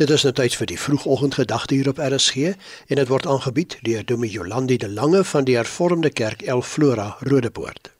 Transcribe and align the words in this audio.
Dit 0.00 0.08
is 0.08 0.22
nou 0.24 0.30
tyd 0.32 0.54
vir 0.56 0.68
die 0.70 0.78
vroegoggendgedagte 0.80 1.76
hier 1.76 1.88
op 1.90 1.98
RSG 2.00 2.54
en 2.88 2.96
dit 2.96 3.10
word 3.10 3.26
aangebied 3.28 3.74
deur 3.84 4.06
Dominee 4.08 4.38
Jolandi 4.38 4.78
de 4.80 4.88
Lange 4.88 5.20
van 5.28 5.44
die 5.44 5.58
Hervormde 5.58 6.08
Kerk 6.08 6.40
El 6.48 6.62
Flora 6.64 7.18
Rodepoort. 7.20 7.90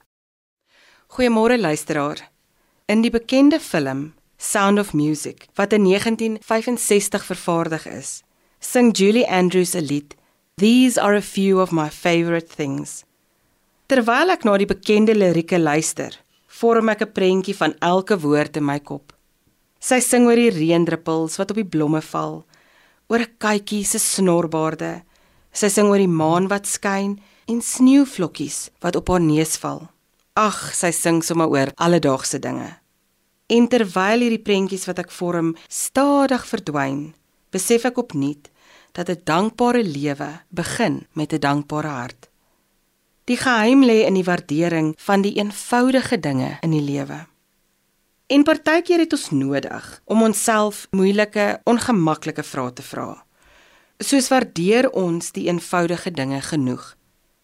Goeiemôre 1.13 1.61
luisteraar. 1.61 2.31
In 2.89 3.05
die 3.05 3.13
bekende 3.13 3.61
film 3.61 4.15
Sound 4.39 4.81
of 4.81 4.95
Music 4.97 5.45
wat 5.61 5.77
in 5.77 5.85
1965 5.85 7.29
vervaardig 7.29 7.87
is, 7.87 8.23
sing 8.59 8.97
Julie 8.97 9.29
Andrews 9.29 9.75
'n 9.75 9.85
lied 9.85 10.17
These 10.57 11.01
are 11.01 11.17
a 11.17 11.23
few 11.23 11.61
of 11.61 11.73
my 11.73 11.91
favorite 11.91 12.49
things. 12.57 13.05
Terwyl 13.87 14.31
ek 14.31 14.45
na 14.45 14.57
die 14.57 14.67
bekende 14.67 15.15
lirieke 15.15 15.59
luister, 15.59 16.17
vorm 16.47 16.89
ek 16.89 17.03
'n 17.03 17.13
prentjie 17.13 17.57
van 17.57 17.75
elke 17.81 18.17
woord 18.19 18.57
in 18.57 18.65
my 18.65 18.81
kop. 18.81 19.13
Sy 19.83 19.99
sing 19.99 20.29
oor 20.29 20.39
die 20.39 20.53
reendruppels 20.55 21.41
wat 21.41 21.51
op 21.51 21.59
die 21.59 21.67
blomme 21.67 21.99
val, 22.07 22.45
oor 23.11 23.23
'n 23.25 23.35
katjie 23.39 23.85
se 23.85 23.99
snorbaarde. 23.99 25.03
Sy 25.53 25.69
sing 25.69 25.91
oor 25.91 25.99
die 25.99 26.07
maan 26.23 26.47
wat 26.49 26.67
skyn 26.67 27.19
en 27.49 27.61
sneeuvlokkies 27.61 28.71
wat 28.81 28.97
op 28.97 29.09
haar 29.09 29.21
neus 29.21 29.57
val. 29.59 29.91
Ag, 30.37 30.73
sy 30.75 30.91
sing 30.93 31.23
sommer 31.23 31.49
oor 31.49 31.73
alledaagse 31.77 32.39
dinge. 32.39 32.79
En 33.49 33.69
terwyl 33.69 34.21
hierdie 34.21 34.45
prentjies 34.47 34.87
wat 34.87 34.99
ek 34.99 35.11
vorm 35.11 35.57
stadig 35.69 36.47
verdwyn, 36.47 37.15
besef 37.51 37.85
ek 37.85 37.99
opnuut 37.99 38.51
dat 38.93 39.11
'n 39.11 39.21
dankbare 39.25 39.83
lewe 39.83 40.41
begin 40.49 41.07
met 41.13 41.33
'n 41.33 41.41
dankbare 41.41 41.89
hart. 41.89 42.31
Die 43.25 43.37
geheim 43.37 43.83
lê 43.83 44.07
in 44.07 44.15
die 44.15 44.25
waardering 44.25 44.95
van 44.97 45.23
die 45.23 45.35
eenvoudige 45.35 46.21
dinge 46.21 46.59
in 46.63 46.71
die 46.71 46.81
lewe. 46.81 47.32
En 48.33 48.47
partykeer 48.49 49.05
het 49.05 49.13
ons 49.13 49.29
nodig 49.31 49.87
om 50.05 50.23
onsself 50.25 50.87
moeilike, 50.97 51.61
ongemaklike 51.69 52.43
vrae 52.43 52.73
te 52.73 52.85
vra. 52.87 53.11
Soos 54.01 54.31
waardeer 54.33 54.89
ons 54.97 55.35
die 55.37 55.51
eenvoudige 55.53 56.11
dinge 56.11 56.41
genoeg? 56.41 56.95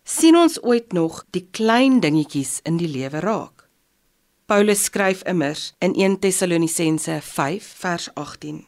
sien 0.09 0.37
ons 0.37 0.57
ooit 0.65 0.93
nog 0.97 1.25
die 1.37 1.45
klein 1.53 2.01
dingetjies 2.01 2.61
in 2.65 2.79
die 2.81 2.89
lewe 2.89 3.21
raak? 3.21 3.67
Paulus 4.49 4.87
skryf 4.89 5.21
immers 5.29 5.75
in 5.85 5.93
1 5.93 6.19
Tessalonisense 6.25 7.19
5 7.23 7.69
vers 7.83 8.09
18: 8.15 8.65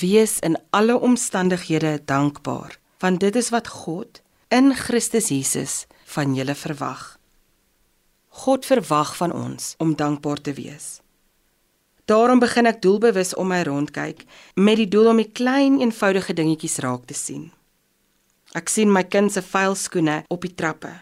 Wees 0.00 0.38
in 0.40 0.56
alle 0.70 0.96
omstandighede 0.96 2.00
dankbaar, 2.04 2.78
want 2.98 3.20
dit 3.20 3.36
is 3.36 3.52
wat 3.52 3.68
God 3.68 4.22
in 4.48 4.72
Christus 4.74 5.28
Jesus 5.28 5.84
van 6.04 6.34
julle 6.34 6.54
verwag. 6.54 7.18
God 8.28 8.64
verwag 8.64 9.16
van 9.16 9.32
ons 9.32 9.74
om 9.78 9.96
dankbaar 9.96 10.40
te 10.40 10.56
wees. 10.56 11.03
Daarom 12.04 12.38
begin 12.38 12.66
ek 12.68 12.82
doelbewus 12.84 13.32
om 13.40 13.48
my 13.48 13.62
rondkyk 13.64 14.26
met 14.60 14.76
die 14.76 14.88
doel 14.92 15.14
om 15.14 15.20
die 15.22 15.30
klein 15.32 15.78
eenvoudige 15.80 16.34
dingetjies 16.36 16.76
raak 16.84 17.06
te 17.08 17.16
sien. 17.16 17.46
Ek 18.52 18.68
sien 18.68 18.92
my 18.92 19.06
kind 19.08 19.32
se 19.32 19.40
vuil 19.40 19.72
skoene 19.74 20.18
op 20.28 20.44
die 20.44 20.52
trappe 20.52 20.92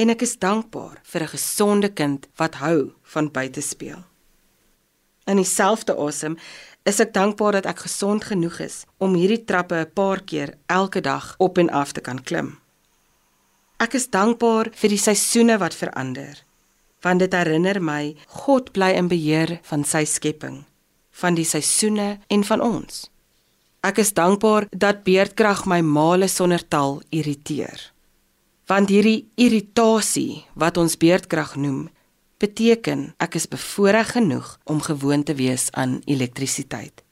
en 0.00 0.08
ek 0.08 0.24
is 0.24 0.38
dankbaar 0.40 1.02
vir 1.04 1.22
'n 1.22 1.34
gesonde 1.36 1.90
kind 1.92 2.26
wat 2.40 2.54
hou 2.64 2.92
van 3.12 3.28
buite 3.28 3.60
speel. 3.60 4.00
In 5.26 5.36
dieselfde 5.36 5.92
asem 5.92 6.38
is 6.84 7.00
ek 7.00 7.12
dankbaar 7.12 7.52
dat 7.52 7.66
ek 7.66 7.84
gesond 7.84 8.24
genoeg 8.24 8.60
is 8.60 8.84
om 8.98 9.14
hierdie 9.14 9.44
trappe 9.44 9.76
'n 9.76 9.92
paar 9.92 10.20
keer 10.24 10.54
elke 10.66 11.00
dag 11.00 11.34
op 11.38 11.58
en 11.58 11.70
af 11.70 11.92
te 11.92 12.00
kan 12.00 12.22
klim. 12.22 12.58
Ek 13.78 13.94
is 13.94 14.08
dankbaar 14.08 14.72
vir 14.72 14.88
die 14.88 14.98
seisoene 14.98 15.58
wat 15.58 15.74
verander 15.74 16.44
want 17.04 17.22
dit 17.22 17.32
herinner 17.34 17.80
my 17.82 18.14
God 18.44 18.72
bly 18.72 18.92
in 18.98 19.08
beheer 19.08 19.58
van 19.70 19.84
sy 19.84 20.04
skepping, 20.04 20.64
van 21.10 21.38
die 21.38 21.46
seisoene 21.48 22.18
en 22.28 22.44
van 22.44 22.60
ons. 22.64 23.06
Ek 23.80 24.02
is 24.02 24.12
dankbaar 24.12 24.66
dat 24.76 25.04
beerdkrag 25.06 25.64
my 25.64 25.80
male 25.80 26.28
sonder 26.28 26.60
tal 26.68 27.00
irriteer. 27.08 27.80
Want 28.68 28.92
hierdie 28.92 29.30
irritasie 29.40 30.44
wat 30.54 30.76
ons 30.76 30.98
beerdkrag 31.00 31.56
noem, 31.56 31.88
beteken 32.40 33.10
ek 33.20 33.36
is 33.40 33.48
bevoorreg 33.48 34.12
genoeg 34.16 34.52
om 34.64 34.84
gewoon 34.84 35.24
te 35.24 35.34
wees 35.36 35.68
aan 35.72 36.00
elektrisiteit. 36.04 37.02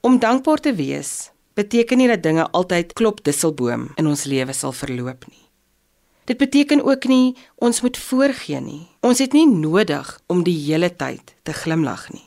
Om 0.00 0.20
dankbaar 0.20 0.60
te 0.60 0.74
wees 0.76 1.30
beteken 1.58 1.98
nie 1.98 2.08
dat 2.08 2.22
dinge 2.22 2.46
altyd 2.54 2.92
klop 2.92 3.24
disselboom 3.24 3.88
in 3.96 4.06
ons 4.06 4.24
lewe 4.30 4.54
sal 4.54 4.72
verloop 4.72 5.26
nie. 5.28 5.47
Dit 6.28 6.36
beteken 6.36 6.84
ook 6.84 7.06
nie 7.08 7.36
ons 7.56 7.80
moet 7.80 7.96
voorgee 7.96 8.60
nie. 8.60 8.84
Ons 9.00 9.22
het 9.24 9.32
nie 9.32 9.46
nodig 9.48 10.10
om 10.28 10.42
die 10.44 10.56
hele 10.66 10.90
tyd 10.92 11.32
te 11.42 11.54
glimlag 11.56 12.10
nie. 12.12 12.26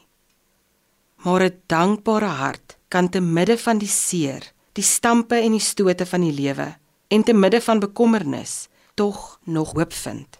Maar 1.22 1.44
'n 1.44 1.62
dankbare 1.66 2.34
hart 2.42 2.78
kan 2.88 3.10
te 3.10 3.20
midde 3.20 3.58
van 3.58 3.78
die 3.78 3.88
seer, 3.88 4.54
die 4.74 4.84
stampe 4.84 5.36
en 5.36 5.52
die 5.52 5.68
stote 5.72 6.06
van 6.06 6.22
die 6.22 6.34
lewe 6.34 6.78
en 7.08 7.24
te 7.24 7.34
midde 7.34 7.62
van 7.62 7.80
bekommernis 7.80 8.68
tog 8.94 9.40
nog 9.44 9.72
hoop 9.74 9.94
vind. 9.94 10.40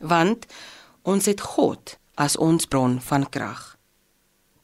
Want 0.00 0.46
ons 1.02 1.26
het 1.26 1.40
God 1.40 1.98
as 2.14 2.36
ons 2.36 2.66
bron 2.66 3.00
van 3.00 3.28
krag. 3.28 3.78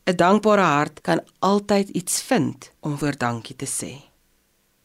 'n 0.05 0.17
Dankbare 0.17 0.63
hart 0.63 1.01
kan 1.01 1.25
altyd 1.39 1.89
iets 1.89 2.23
vind 2.23 2.73
om 2.81 2.99
voor 2.99 3.17
dankie 3.17 3.57
te 3.57 3.67
sê. 3.67 3.93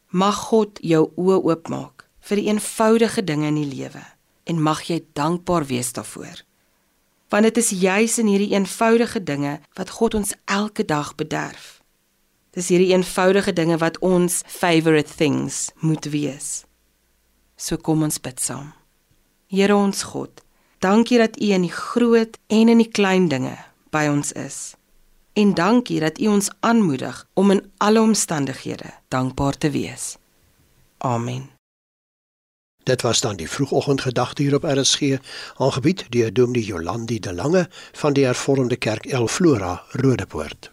Mag 0.08 0.36
God 0.36 0.78
jou 0.82 1.12
oë 1.16 1.44
oopmaak 1.44 2.10
vir 2.22 2.42
die 2.42 2.48
eenvoudige 2.50 3.24
dinge 3.24 3.50
in 3.50 3.60
die 3.60 3.70
lewe 3.70 4.04
en 4.50 4.62
mag 4.62 4.84
jy 4.90 5.02
dankbaar 5.18 5.66
wees 5.70 5.94
daarvoor. 5.94 6.42
Want 7.32 7.48
dit 7.48 7.58
is 7.58 7.70
juis 7.70 8.18
in 8.20 8.28
hierdie 8.28 8.52
eenvoudige 8.54 9.24
dinge 9.24 9.60
wat 9.80 9.94
God 10.00 10.18
ons 10.20 10.34
elke 10.46 10.86
dag 10.86 11.16
bederf. 11.16 11.80
Dis 12.52 12.68
hierdie 12.68 12.92
eenvoudige 12.92 13.54
dinge 13.56 13.78
wat 13.80 14.00
ons 14.04 14.42
favorite 14.48 15.16
things 15.16 15.70
moet 15.80 16.10
wees. 16.12 16.66
So 17.56 17.78
kom 17.78 18.04
ons 18.04 18.20
bid 18.20 18.42
saam. 18.44 18.74
Here 19.48 19.76
ons 19.76 20.04
God, 20.12 20.44
dankie 20.84 21.20
dat 21.22 21.40
U 21.40 21.52
in 21.56 21.68
die 21.68 21.76
groot 21.76 22.38
en 22.48 22.72
in 22.72 22.84
die 22.84 22.92
klein 22.92 23.30
dinge 23.32 23.56
by 23.96 24.08
ons 24.12 24.34
is. 24.36 24.74
En 25.40 25.54
dankie 25.56 26.02
dat 26.04 26.20
U 26.20 26.28
ons 26.36 26.52
aanmoedig 26.60 27.24
om 27.40 27.56
in 27.56 27.64
alle 27.78 28.02
omstandighede 28.02 28.92
dankbaar 29.08 29.58
te 29.58 29.72
wees. 29.72 30.18
Amen. 30.98 31.61
Dit 32.84 33.02
was 33.02 33.20
dan 33.20 33.36
die 33.36 33.50
vroegoggendgedagte 33.50 34.42
hier 34.42 34.56
op 34.56 34.64
RSG, 34.64 35.18
aangebied 35.58 36.06
deur 36.10 36.34
Dominee 36.34 36.66
Jolandi 36.66 37.20
de 37.20 37.34
Lange 37.34 37.70
van 37.92 38.14
die 38.14 38.26
Hervormde 38.26 38.76
Kerk 38.76 39.06
El 39.06 39.28
Flora 39.28 39.84
Rodepoort. 39.90 40.72